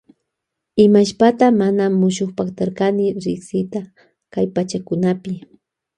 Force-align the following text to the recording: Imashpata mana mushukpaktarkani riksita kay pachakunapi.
Imashpata 0.85 1.45
mana 1.59 1.83
mushukpaktarkani 1.99 3.05
riksita 3.23 3.81
kay 4.33 4.45
pachakunapi. 4.55 5.33